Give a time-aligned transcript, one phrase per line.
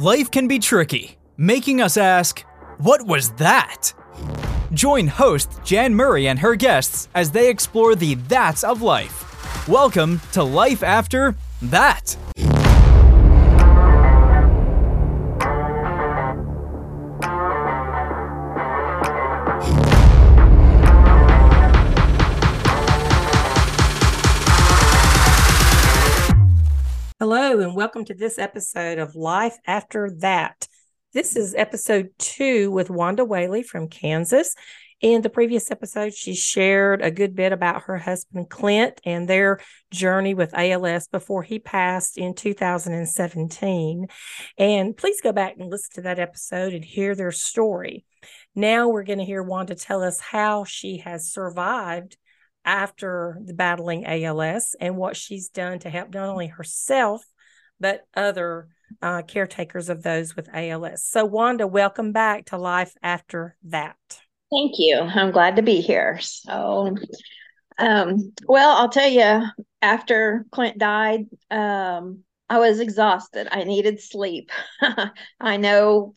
[0.00, 2.40] Life can be tricky, making us ask,
[2.78, 3.92] What was that?
[4.72, 9.68] Join host Jan Murray and her guests as they explore the that's of life.
[9.68, 12.16] Welcome to Life After That.
[27.32, 30.66] Hello, and welcome to this episode of Life After That.
[31.14, 34.56] This is episode two with Wanda Whaley from Kansas.
[35.00, 39.60] In the previous episode, she shared a good bit about her husband Clint and their
[39.92, 44.08] journey with ALS before he passed in 2017.
[44.58, 48.04] And please go back and listen to that episode and hear their story.
[48.56, 52.16] Now we're going to hear Wanda tell us how she has survived
[52.64, 57.24] after the battling ALS and what she's done to help not only herself
[57.80, 58.68] but other
[59.02, 61.04] uh, caretakers of those with ALS.
[61.04, 63.96] So, Wanda, welcome back to Life After That.
[64.50, 64.98] Thank you.
[64.98, 66.18] I'm glad to be here.
[66.20, 66.96] So,
[67.78, 69.46] um, well, I'll tell you,
[69.80, 73.48] after Clint died, um, I was exhausted.
[73.50, 74.50] I needed sleep.
[75.40, 76.14] I know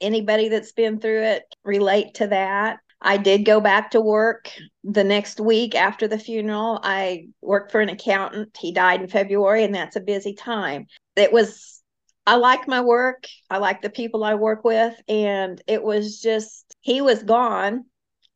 [0.00, 2.78] anybody that's been through it relate to that.
[3.00, 4.50] I did go back to work
[4.82, 6.80] the next week after the funeral.
[6.82, 8.56] I worked for an accountant.
[8.58, 10.86] He died in February, and that's a busy time.
[11.16, 11.82] It was,
[12.26, 13.26] I like my work.
[13.50, 14.94] I like the people I work with.
[15.08, 17.84] And it was just, he was gone,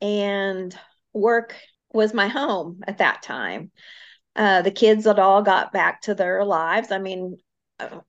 [0.01, 0.77] and
[1.13, 1.55] work
[1.93, 3.71] was my home at that time.
[4.37, 6.93] Uh, the kids had all got back to their lives.
[6.93, 7.39] I mean,
[7.81, 8.01] uh,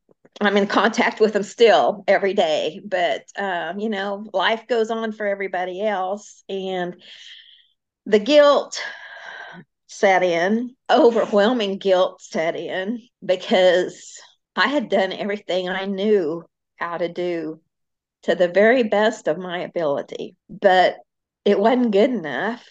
[0.42, 5.12] I'm in contact with them still every day, but uh, you know, life goes on
[5.12, 7.02] for everybody else, and
[8.06, 8.82] the guilt
[9.88, 14.20] set in, overwhelming guilt set in because
[14.56, 16.46] I had done everything I knew
[16.78, 17.60] how to do
[18.24, 20.98] to the very best of my ability, but
[21.44, 22.66] it wasn't good enough.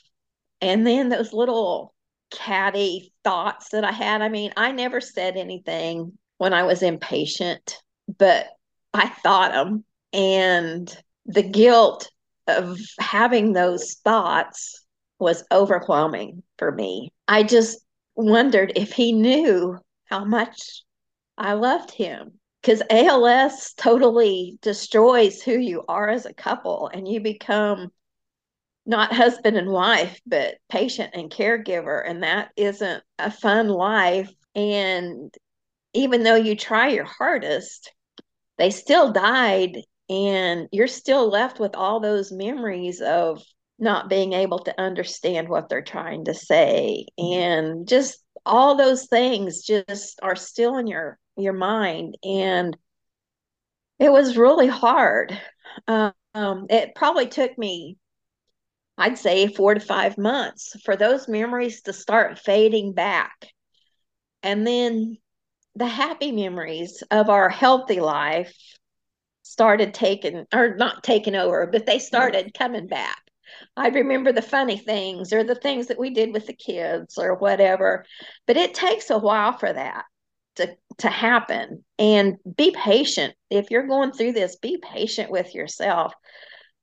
[0.60, 1.94] And then those little
[2.30, 7.82] catty thoughts that I had, I mean, I never said anything when I was impatient,
[8.18, 8.46] but
[8.94, 9.84] I thought them.
[10.12, 12.10] And the guilt
[12.46, 14.84] of having those thoughts
[15.18, 17.12] was overwhelming for me.
[17.26, 17.78] I just
[18.14, 20.82] wondered if he knew how much
[21.36, 22.32] I loved him.
[22.60, 27.92] Because ALS totally destroys who you are as a couple, and you become
[28.84, 32.02] not husband and wife, but patient and caregiver.
[32.04, 34.32] And that isn't a fun life.
[34.56, 35.32] And
[35.98, 37.92] even though you try your hardest,
[38.56, 39.78] they still died
[40.08, 43.42] and you're still left with all those memories of
[43.80, 47.04] not being able to understand what they're trying to say.
[47.18, 52.16] And just all those things just are still in your your mind.
[52.22, 52.76] And
[53.98, 55.36] it was really hard.
[55.88, 57.96] Um, it probably took me
[58.98, 63.46] i'd say four to five months for those memories to start fading back.
[64.42, 65.18] And then
[65.78, 68.52] the happy memories of our healthy life
[69.42, 73.22] started taking or not taking over, but they started coming back.
[73.76, 77.36] I remember the funny things or the things that we did with the kids or
[77.36, 78.04] whatever.
[78.46, 80.04] But it takes a while for that
[80.56, 81.84] to to happen.
[81.96, 83.34] And be patient.
[83.48, 86.12] If you're going through this, be patient with yourself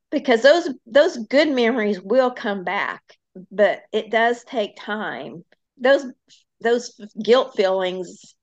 [0.09, 3.03] because those those good memories will come back,
[3.51, 5.43] but it does take time.
[5.77, 6.05] Those
[6.61, 8.35] those guilt feelings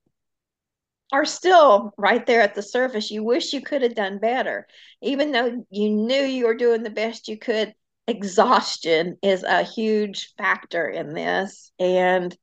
[1.11, 3.11] are still right there at the surface.
[3.11, 4.67] You wish you could have done better.
[5.01, 7.73] Even though you knew you were doing the best you could,
[8.07, 11.71] exhaustion is a huge factor in this.
[11.79, 12.35] And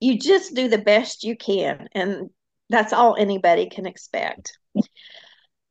[0.00, 1.88] you just do the best you can.
[1.92, 2.30] And
[2.68, 4.58] that's all anybody can expect.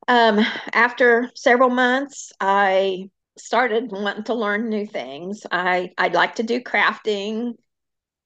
[0.08, 0.40] Um,
[0.74, 5.46] after several months, I started wanting to learn new things.
[5.52, 7.54] I I'd like to do crafting.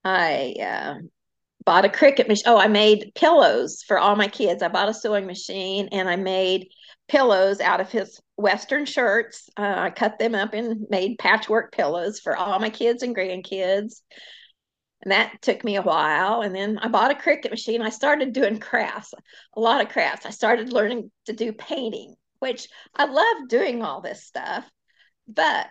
[0.03, 0.95] I uh,
[1.69, 2.45] bought a Cricut machine.
[2.47, 4.63] Oh, I made pillows for all my kids.
[4.63, 6.69] I bought a sewing machine and I made
[7.07, 9.51] pillows out of his Western shirts.
[9.55, 14.01] Uh, I cut them up and made patchwork pillows for all my kids and grandkids.
[15.03, 16.41] And that took me a while.
[16.41, 17.83] And then I bought a Cricut machine.
[17.83, 19.13] I started doing crafts,
[19.55, 20.25] a lot of crafts.
[20.25, 24.65] I started learning to do painting, which I love doing all this stuff.
[25.27, 25.67] But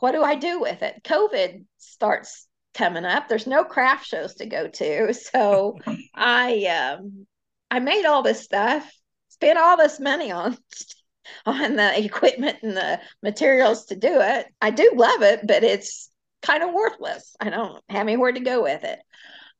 [0.00, 1.02] what do I do with it?
[1.04, 3.28] COVID starts coming up.
[3.28, 5.14] There's no craft shows to go to.
[5.32, 5.78] So
[6.14, 7.26] I um
[7.70, 8.90] I made all this stuff,
[9.28, 10.56] spent all this money on
[11.46, 14.46] on the equipment and the materials to do it.
[14.60, 16.10] I do love it, but it's
[16.42, 17.34] kind of worthless.
[17.40, 19.00] I don't have anywhere to go with it.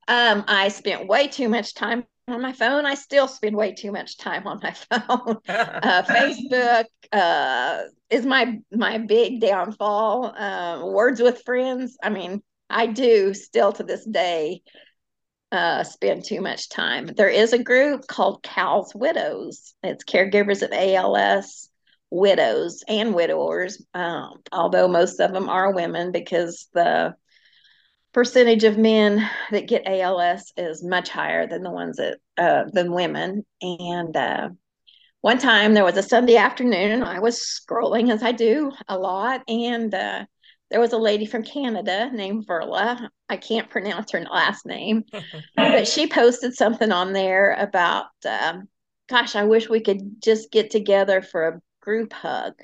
[0.08, 2.86] Um, I spent way too much time on my phone.
[2.86, 5.36] I still spend way too much time on my phone.
[5.48, 10.26] uh, Facebook uh, is my my big downfall.
[10.36, 11.96] Uh, words with friends.
[12.02, 14.62] I mean, I do still to this day
[15.52, 17.06] uh, spend too much time.
[17.06, 19.74] There is a group called CALS Widows.
[19.82, 21.68] It's caregivers of ALS
[22.10, 27.14] widows and widowers, um, although most of them are women because the
[28.12, 32.92] percentage of men that get ALS is much higher than the ones that uh, than
[32.92, 33.44] women.
[33.60, 34.50] And uh,
[35.20, 39.42] one time there was a Sunday afternoon, I was scrolling as I do a lot,
[39.48, 40.24] and uh,
[40.70, 43.08] there was a lady from Canada named Verla.
[43.28, 45.04] I can't pronounce her last name,
[45.56, 48.68] but she posted something on there about, um,
[49.08, 52.54] gosh, I wish we could just get together for a group hug.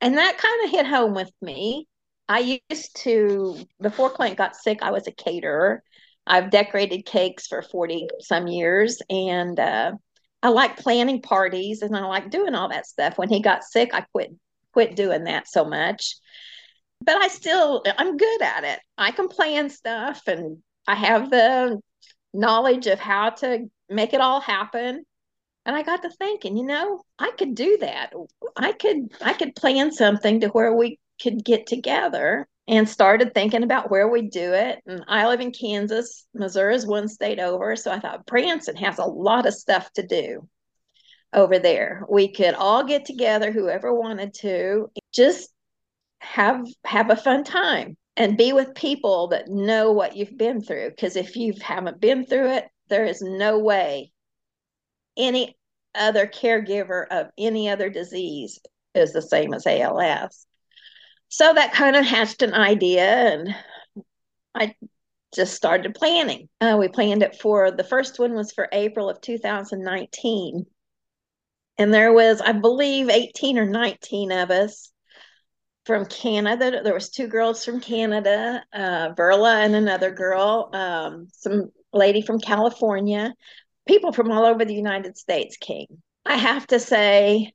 [0.00, 1.88] And that kind of hit home with me
[2.28, 5.82] I used to, before Clint got sick, I was a caterer.
[6.26, 9.92] I've decorated cakes for 40 some years and uh,
[10.42, 13.18] I like planning parties and I like doing all that stuff.
[13.18, 14.30] When he got sick, I quit
[14.72, 16.16] quit doing that so much.
[17.04, 18.80] But I still I'm good at it.
[18.96, 21.80] I can plan stuff and I have the
[22.32, 25.04] knowledge of how to make it all happen.
[25.66, 28.12] And I got to thinking, you know, I could do that.
[28.56, 33.62] I could I could plan something to where we could get together and started thinking
[33.62, 34.80] about where we do it.
[34.86, 36.26] And I live in Kansas.
[36.34, 37.76] Missouri is one state over.
[37.76, 40.48] So I thought Branson has a lot of stuff to do
[41.32, 42.04] over there.
[42.08, 45.50] We could all get together, whoever wanted to, just
[46.24, 50.90] have have a fun time and be with people that know what you've been through.
[50.90, 54.12] Because if you haven't been through it, there is no way
[55.16, 55.56] any
[55.94, 58.58] other caregiver of any other disease
[58.94, 60.46] is the same as ALS
[61.34, 63.54] so that kind of hatched an idea and
[64.54, 64.74] i
[65.34, 69.20] just started planning uh, we planned it for the first one was for april of
[69.20, 70.64] 2019
[71.78, 74.92] and there was i believe 18 or 19 of us
[75.84, 81.70] from canada there was two girls from canada uh, verla and another girl um, some
[81.92, 83.32] lady from california
[83.86, 87.52] people from all over the united states came i have to say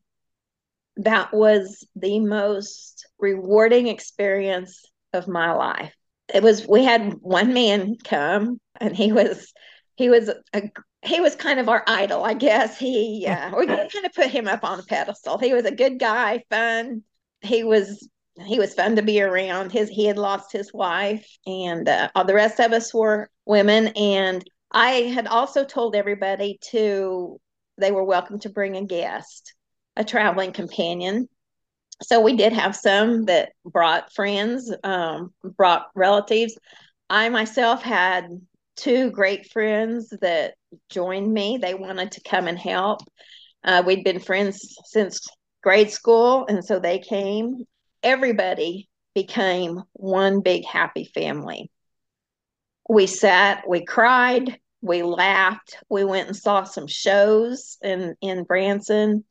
[0.99, 5.93] that was the most rewarding experience of my life.
[6.33, 9.51] It was we had one man come and he was
[9.95, 10.61] he was a
[11.01, 12.77] he was kind of our idol, I guess.
[12.77, 15.37] He uh, we kind of put him up on a pedestal.
[15.37, 17.03] He was a good guy, fun.
[17.41, 18.07] He was
[18.41, 19.71] he was fun to be around.
[19.71, 23.87] His he had lost his wife, and uh, all the rest of us were women.
[23.89, 27.39] And I had also told everybody to
[27.77, 29.53] they were welcome to bring a guest
[29.99, 31.27] a traveling companion.
[32.01, 36.57] So we did have some that brought friends, um, brought relatives.
[37.09, 38.25] I myself had
[38.77, 40.53] two great friends that
[40.89, 41.57] joined me.
[41.57, 43.01] They wanted to come and help.
[43.63, 45.27] Uh, we'd been friends since
[45.61, 47.65] grade school, and so they came.
[48.03, 51.71] Everybody became one big happy family.
[52.87, 59.23] We sat, we cried, we laughed, we went and saw some shows in in Branson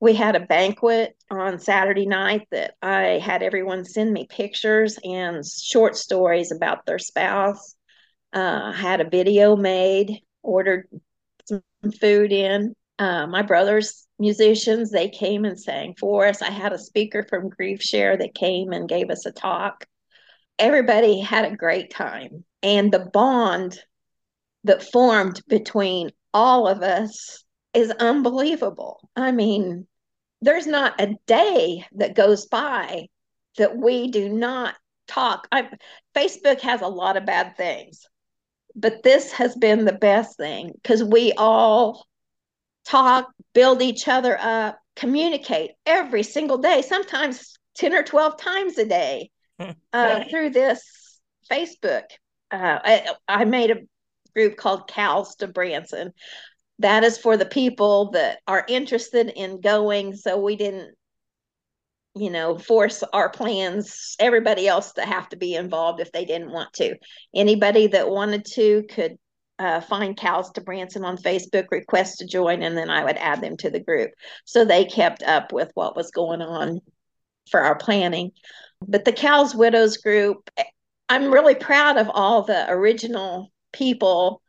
[0.00, 5.44] we had a banquet on Saturday night that I had everyone send me pictures and
[5.46, 7.76] short stories about their spouse.
[8.32, 10.88] Uh, had a video made, ordered
[11.44, 11.62] some
[12.00, 12.74] food in.
[12.98, 16.42] Uh, my brother's musicians, they came and sang for us.
[16.42, 19.86] I had a speaker from Grief Share that came and gave us a talk.
[20.58, 22.44] Everybody had a great time.
[22.62, 23.80] And the bond
[24.64, 29.08] that formed between all of us is unbelievable.
[29.16, 29.86] I mean,
[30.42, 33.06] there's not a day that goes by
[33.56, 34.74] that we do not
[35.08, 35.48] talk.
[35.50, 35.68] I,
[36.14, 38.06] Facebook has a lot of bad things,
[38.74, 42.06] but this has been the best thing because we all
[42.90, 48.84] talk, build each other up, communicate every single day, sometimes 10 or 12 times a
[48.84, 49.30] day
[49.92, 51.20] uh, through this
[51.50, 52.04] Facebook.
[52.50, 53.80] Uh, I, I made a
[54.34, 56.12] group called CALS to Branson.
[56.80, 60.94] That is for the people that are interested in going so we didn't
[62.16, 66.50] you know force our plans everybody else to have to be involved if they didn't
[66.50, 66.96] want to.
[67.34, 69.16] Anybody that wanted to could
[69.60, 73.42] uh, find CALS to Branson on Facebook, request to join, and then I would add
[73.42, 74.10] them to the group.
[74.46, 76.80] So they kept up with what was going on
[77.50, 78.32] for our planning.
[78.80, 80.50] But the CALS Widows group,
[81.10, 84.40] I'm really proud of all the original people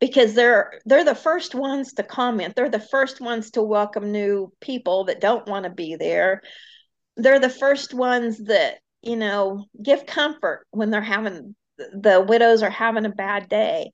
[0.00, 4.52] because they're they're the first ones to comment they're the first ones to welcome new
[4.60, 6.42] people that don't want to be there
[7.16, 12.70] they're the first ones that you know give comfort when they're having the widows are
[12.70, 13.90] having a bad day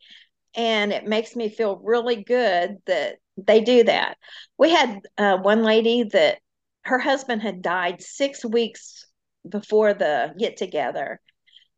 [0.55, 4.17] And it makes me feel really good that they do that.
[4.59, 6.39] We had uh, one lady that
[6.85, 9.07] her husband had died six weeks
[9.49, 11.21] before the get together,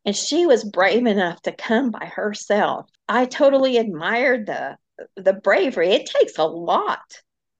[0.04, 2.88] and she was brave enough to come by herself.
[3.08, 4.76] I totally admired the
[5.16, 5.90] the bravery.
[5.90, 7.00] It takes a lot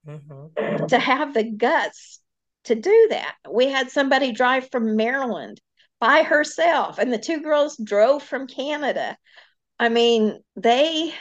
[0.07, 0.85] mm-hmm.
[0.87, 2.19] to have the guts
[2.65, 3.35] to do that.
[3.49, 5.61] We had somebody drive from Maryland
[5.99, 9.17] by herself, and the two girls drove from Canada.
[9.79, 11.13] I mean, they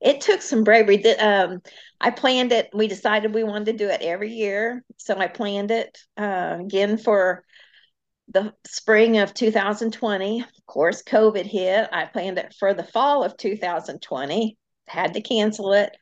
[0.00, 1.04] it took some bravery.
[1.16, 1.62] Um,
[2.00, 2.70] I planned it.
[2.74, 6.98] We decided we wanted to do it every year, so I planned it uh, again
[6.98, 7.44] for
[8.28, 10.40] the spring of 2020.
[10.40, 11.88] Of course, COVID hit.
[11.92, 14.58] I planned it for the fall of 2020.
[14.88, 15.96] Had to cancel it.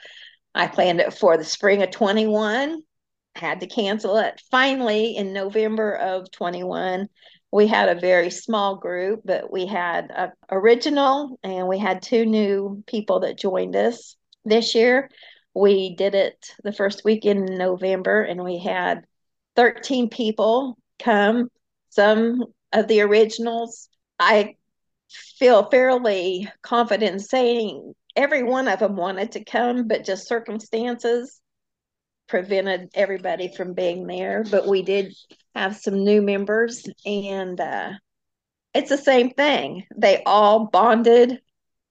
[0.55, 2.83] I planned it for the spring of 21.
[3.35, 4.41] Had to cancel it.
[4.51, 7.09] Finally, in November of 21,
[7.53, 12.25] we had a very small group, but we had a original and we had two
[12.25, 15.11] new people that joined us this year.
[15.55, 19.05] We did it the first week in November and we had
[19.57, 21.51] 13 people come.
[21.89, 23.89] Some of the originals,
[24.19, 24.55] I
[25.09, 31.41] feel fairly confident saying every one of them wanted to come, but just circumstances
[32.31, 34.45] prevented everybody from being there.
[34.49, 35.15] But we did
[35.55, 37.91] have some new members, and uh,
[38.73, 39.85] it's the same thing.
[39.97, 41.41] They all bonded.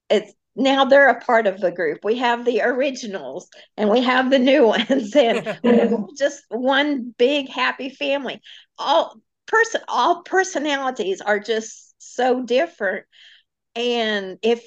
[0.09, 1.99] It's now they're a part of the group.
[2.03, 5.59] We have the originals and we have the new ones, and
[6.17, 8.41] just one big happy family.
[8.77, 9.15] All
[9.45, 13.05] person, all personalities are just so different.
[13.75, 14.65] And if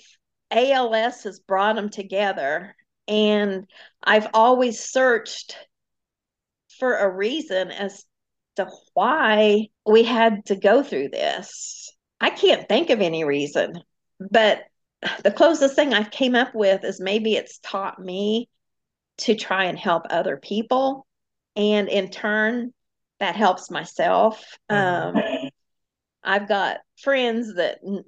[0.50, 2.76] ALS has brought them together,
[3.12, 3.66] and
[4.02, 5.54] I've always searched
[6.78, 8.04] for a reason as
[8.56, 11.94] to why we had to go through this.
[12.20, 13.82] I can't think of any reason,
[14.18, 14.62] but
[15.22, 18.48] the closest thing I've came up with is maybe it's taught me
[19.18, 21.06] to try and help other people,
[21.54, 22.72] and in turn,
[23.20, 24.42] that helps myself.
[24.70, 25.18] Mm-hmm.
[25.18, 25.50] Um,
[26.24, 28.04] I've got friends that n-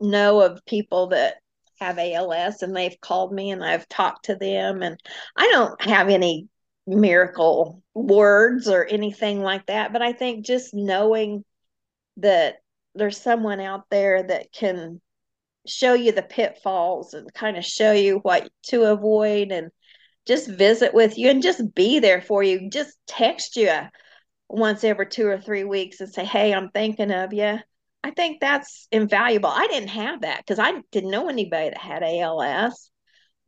[0.00, 1.34] know of people that
[1.78, 4.98] have ALS and they've called me and I've talked to them and
[5.36, 6.48] I don't have any
[6.86, 9.92] miracle words or anything like that.
[9.92, 11.44] But I think just knowing
[12.16, 12.56] that
[12.94, 15.00] there's someone out there that can
[15.66, 19.70] show you the pitfalls and kind of show you what to avoid and
[20.26, 23.72] just visit with you and just be there for you, just text you
[24.48, 27.58] once every two or three weeks and say, Hey, I'm thinking of you.
[28.08, 29.50] I think that's invaluable.
[29.50, 32.90] I didn't have that because I didn't know anybody that had ALS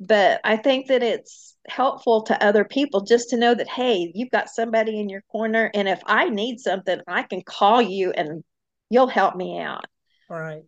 [0.01, 4.31] but I think that it's helpful to other people just to know that hey, you've
[4.31, 8.43] got somebody in your corner, and if I need something, I can call you and
[8.89, 9.85] you'll help me out.
[10.31, 10.63] Right.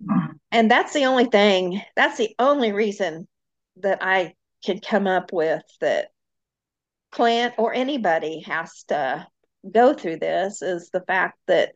[0.51, 1.81] And that's the only thing.
[1.97, 3.27] That's the only reason
[3.77, 6.09] that I can come up with that
[7.11, 9.27] Clint or anybody has to
[9.71, 11.73] go through this is the fact that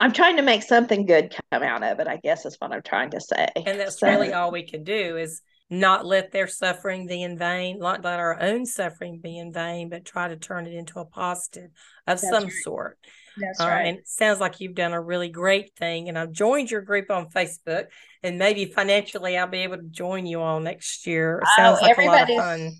[0.00, 2.82] I'm trying to make something good come out of it, I guess is what I'm
[2.82, 3.46] trying to say.
[3.54, 7.38] And that's so, really all we can do is not let their suffering be in
[7.38, 10.98] vain, not let our own suffering be in vain, but try to turn it into
[10.98, 11.70] a positive
[12.06, 12.52] of That's some right.
[12.64, 12.98] sort.
[13.36, 13.86] That's uh, right.
[13.86, 16.08] And it sounds like you've done a really great thing.
[16.08, 17.84] And I've joined your group on Facebook,
[18.22, 21.40] and maybe financially I'll be able to join you all next year.
[21.42, 22.72] It sounds oh, like a lot of fun.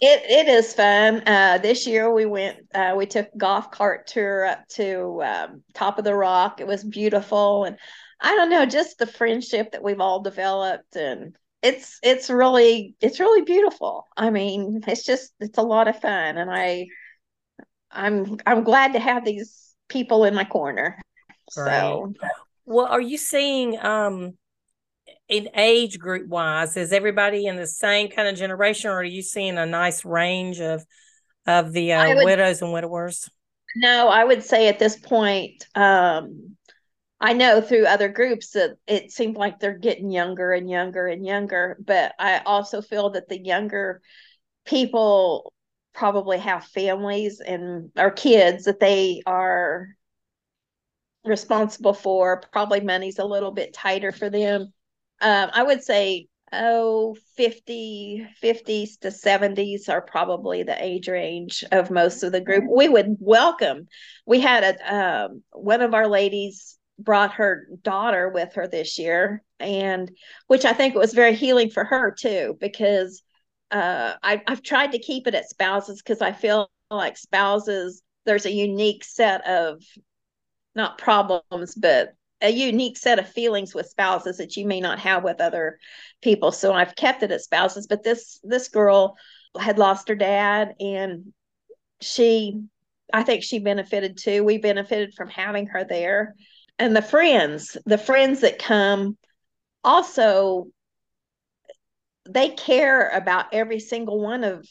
[0.00, 1.22] It it is fun.
[1.26, 2.58] Uh, this year we went.
[2.74, 6.60] Uh, we took golf cart tour up to um, top of the rock.
[6.60, 7.78] It was beautiful, and
[8.20, 13.20] I don't know, just the friendship that we've all developed, and it's it's really it's
[13.20, 14.06] really beautiful.
[14.16, 16.88] I mean, it's just it's a lot of fun, and I
[17.90, 21.00] I'm I'm glad to have these people in my corner.
[21.56, 21.80] Right.
[21.80, 22.12] So,
[22.66, 24.36] well, are you seeing um
[25.28, 29.22] in age group wise is everybody in the same kind of generation, or are you
[29.22, 30.84] seeing a nice range of
[31.46, 33.28] of the uh, would, widows and widowers?
[33.76, 36.56] No, I would say at this point, um,
[37.20, 41.24] I know through other groups that it seems like they're getting younger and younger and
[41.24, 44.02] younger, but I also feel that the younger
[44.64, 45.52] people
[45.94, 49.88] probably have families and or kids that they are
[51.24, 52.42] responsible for.
[52.52, 54.72] Probably money's a little bit tighter for them.
[55.20, 61.90] Um, I would say oh 50 50s to 70s are probably the age range of
[61.90, 62.64] most of the group.
[62.68, 63.88] We would welcome
[64.26, 69.42] we had a um, one of our ladies brought her daughter with her this year
[69.60, 70.10] and
[70.46, 73.22] which i think was very healing for her too because
[73.70, 78.46] uh, I, i've tried to keep it at spouses because i feel like spouses there's
[78.46, 79.82] a unique set of
[80.74, 85.24] not problems but a unique set of feelings with spouses that you may not have
[85.24, 85.78] with other
[86.22, 86.52] people.
[86.52, 89.16] So I've kept it at spouses, but this this girl
[89.58, 91.32] had lost her dad and
[92.00, 92.60] she
[93.12, 94.44] I think she benefited too.
[94.44, 96.34] We benefited from having her there.
[96.78, 99.16] And the friends, the friends that come
[99.82, 100.66] also
[102.28, 104.66] they care about every single one of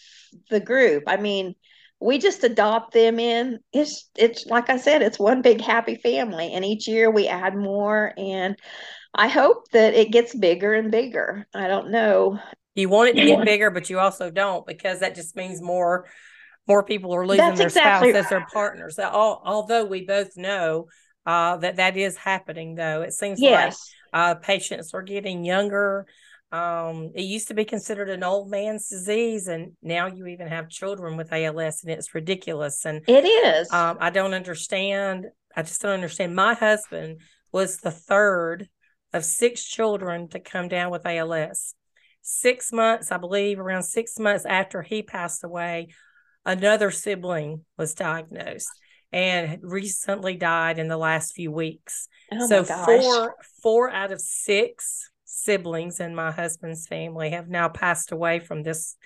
[0.50, 1.04] the group.
[1.08, 1.56] I mean,
[2.00, 3.60] we just adopt them in.
[3.74, 7.56] It's it's like I said, it's one big happy family, and each year we add
[7.56, 8.14] more.
[8.18, 8.58] And
[9.14, 11.48] I hope that it gets bigger and bigger.
[11.54, 12.40] I don't know.
[12.76, 16.06] You want it to get bigger, but you also don't because that just means more
[16.68, 19.00] more people are losing That's their exactly spouse as their partners.
[19.00, 20.88] All, although we both know
[21.26, 23.92] uh, that that is happening, though it seems yes.
[24.14, 26.08] like uh, patients are getting younger.
[26.52, 30.70] Um, it used to be considered an old man's disease, and now you even have
[30.70, 32.86] children with ALS, and it's ridiculous.
[32.86, 33.72] And it is.
[33.74, 35.26] Um, I don't understand.
[35.56, 36.36] I just don't understand.
[36.36, 37.22] My husband
[37.52, 38.70] was the third
[39.14, 41.74] of six children to come down with ALS.
[42.22, 45.90] Six months, I believe, around six months after he passed away,
[46.46, 48.70] another sibling was diagnosed
[49.12, 52.08] and recently died in the last few weeks.
[52.32, 55.12] Oh so four four out of six
[55.46, 58.98] siblings in my husband's family have now passed away from this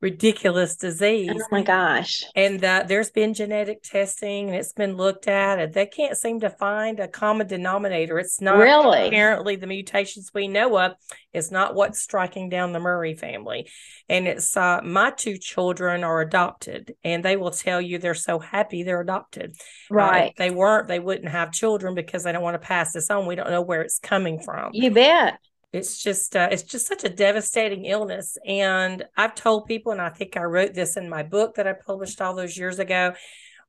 [0.00, 1.30] ridiculous disease.
[1.34, 2.24] Oh my gosh.
[2.34, 6.40] And uh, there's been genetic testing and it's been looked at and they can't seem
[6.40, 8.18] to find a common denominator.
[8.18, 10.92] It's not really apparently the mutations we know of.
[11.32, 13.68] It's not what's striking down the Murray family.
[14.08, 18.38] And it's uh, my two children are adopted and they will tell you they're so
[18.38, 19.54] happy they're adopted.
[19.90, 20.30] Uh, right.
[20.30, 23.26] Uh, they weren't, they wouldn't have children because they don't want to pass this on.
[23.26, 24.70] We don't know where it's coming from.
[24.72, 25.38] You bet
[25.72, 30.08] it's just uh, it's just such a devastating illness and i've told people and i
[30.08, 33.12] think i wrote this in my book that i published all those years ago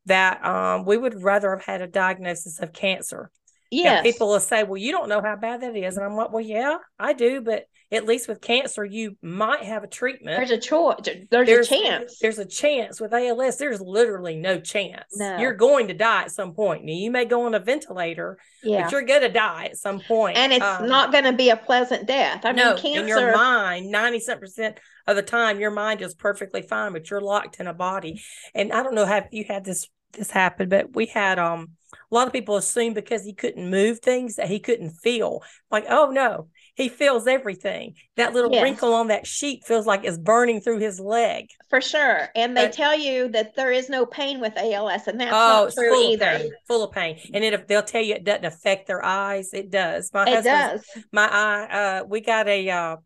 [0.08, 3.30] that um, we would rather have had a diagnosis of cancer.
[3.70, 5.96] Yeah people will say well you don't know how bad that is.
[5.96, 9.84] And i'm like well yeah i do but at least with cancer, you might have
[9.84, 10.38] a treatment.
[10.38, 10.96] There's a choice.
[11.04, 12.20] There's, there's, a chance.
[12.20, 13.02] There's a chance.
[13.02, 15.06] With ALS, there's literally no chance.
[15.18, 15.38] No.
[15.38, 16.86] You're going to die at some point.
[16.86, 18.84] Now, you may go on a ventilator, yeah.
[18.84, 20.38] but you're going to die at some point.
[20.38, 22.46] And it's um, not going to be a pleasant death.
[22.46, 23.02] I no, mean, cancer.
[23.02, 27.20] In your mind, 97 percent of the time, your mind is perfectly fine, but you're
[27.20, 28.22] locked in a body.
[28.56, 31.72] And I don't know how you had this this happen, but we had um
[32.12, 35.44] a lot of people assume because he couldn't move things that he couldn't feel.
[35.70, 36.48] Like, oh no,
[36.82, 37.96] he feels everything.
[38.18, 38.64] That little yes.
[38.64, 41.48] wrinkle on that sheet feels like it's burning through his leg.
[41.70, 42.30] For sure.
[42.36, 45.66] And they but, tell you that there is no pain with ALS, and that's oh,
[45.66, 46.40] not true either.
[46.40, 47.20] Pain, full of pain.
[47.34, 49.54] And it, they'll tell you it doesn't affect their eyes.
[49.54, 50.10] It does.
[50.14, 50.84] My it does.
[51.12, 52.98] My eye, uh, we got a uh,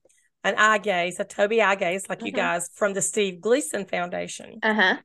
[0.44, 2.38] an eye gaze, a Tobii eye gaze, like you mm-hmm.
[2.38, 4.60] guys from the Steve Gleason Foundation.
[4.64, 4.98] Uh-huh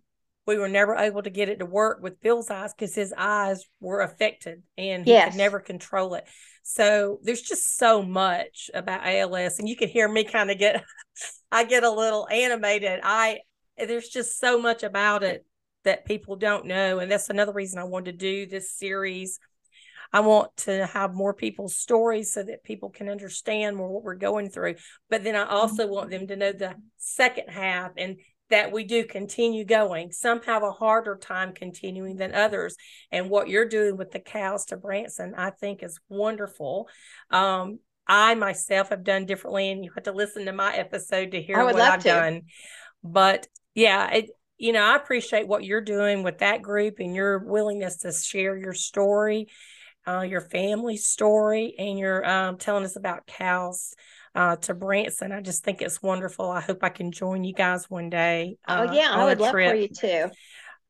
[0.46, 3.64] we were never able to get it to work with Bill's eyes because his eyes
[3.80, 5.30] were affected and he yes.
[5.30, 6.24] could never control it.
[6.62, 10.84] So there's just so much about ALS, and you can hear me kind of get,
[11.52, 13.00] I get a little animated.
[13.02, 13.40] I
[13.78, 15.46] there's just so much about it
[15.84, 19.38] that people don't know, and that's another reason I wanted to do this series.
[20.12, 24.16] I want to have more people's stories so that people can understand more what we're
[24.16, 24.74] going through.
[25.08, 28.16] But then I also want them to know the second half and
[28.50, 30.12] that we do continue going.
[30.12, 32.76] Some have a harder time continuing than others.
[33.10, 36.88] And what you're doing with the CALS to Branson, I think is wonderful.
[37.30, 41.40] Um, I myself have done differently, and you have to listen to my episode to
[41.42, 42.08] hear what I've to.
[42.08, 42.42] done.
[43.04, 47.38] But yeah, it, you know, I appreciate what you're doing with that group and your
[47.38, 49.46] willingness to share your story,
[50.08, 53.94] uh, your family story, and your um, telling us about CALS
[54.34, 55.32] uh, to Branson.
[55.32, 56.50] I just think it's wonderful.
[56.50, 58.56] I hope I can join you guys one day.
[58.66, 60.30] Uh, oh, yeah, I would love for you too.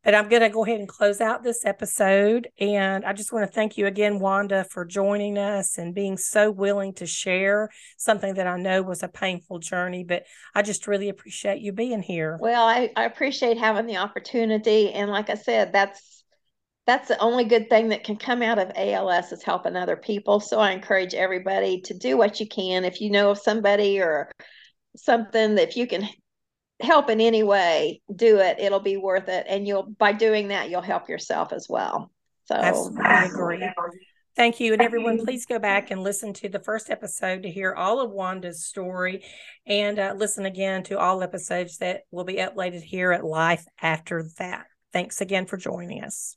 [0.02, 2.48] But I'm going to go ahead and close out this episode.
[2.58, 6.50] And I just want to thank you again, Wanda, for joining us and being so
[6.50, 10.04] willing to share something that I know was a painful journey.
[10.04, 10.24] But
[10.54, 12.38] I just really appreciate you being here.
[12.40, 14.90] Well, I, I appreciate having the opportunity.
[14.90, 16.19] And like I said, that's
[16.90, 20.40] that's the only good thing that can come out of ALS is helping other people.
[20.40, 22.84] So I encourage everybody to do what you can.
[22.84, 24.28] If you know of somebody or
[24.96, 26.08] something that if you can
[26.80, 28.58] help in any way, do it.
[28.58, 29.46] It'll be worth it.
[29.48, 32.10] And you'll by doing that, you'll help yourself as well.
[32.46, 33.64] So I agree.
[34.34, 34.72] Thank you.
[34.72, 38.10] And everyone, please go back and listen to the first episode to hear all of
[38.10, 39.22] Wanda's story
[39.64, 44.24] and uh, listen again to all episodes that will be uploaded here at Life After
[44.38, 44.66] That.
[44.92, 46.36] Thanks again for joining us.